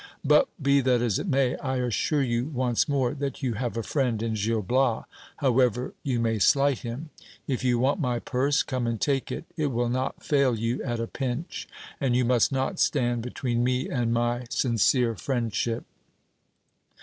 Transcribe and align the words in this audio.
But 0.25 0.49
be 0.59 0.81
that 0.81 0.99
as 0.99 1.19
it 1.19 1.27
may, 1.27 1.55
I 1.57 1.75
assure 1.77 2.23
you 2.23 2.45
once 2.45 2.89
more, 2.89 3.13
that 3.13 3.43
you 3.43 3.53
have 3.53 3.77
a 3.77 3.83
friend 3.83 4.23
in 4.23 4.33
Gil 4.33 4.63
Bias, 4.63 5.03
however 5.37 5.93
you 6.01 6.19
may 6.19 6.39
slight 6.39 6.79
him: 6.79 7.11
if 7.45 7.63
you 7.63 7.77
want 7.77 7.99
my 7.99 8.17
purse, 8.17 8.63
come 8.63 8.87
and 8.87 8.99
take 8.99 9.31
it: 9.31 9.45
it 9.57 9.67
will 9.67 9.89
not 9.89 10.23
fail 10.23 10.57
you 10.57 10.81
at 10.83 10.99
a 10.99 11.05
pinch; 11.05 11.67
and 11.99 12.15
you 12.15 12.25
must 12.25 12.51
not 12.51 12.79
stand 12.79 13.21
between 13.21 13.63
me 13.63 13.89
and 13.89 14.11
my 14.11 14.45
sincere 14.49 15.15
friendship. 15.15 15.85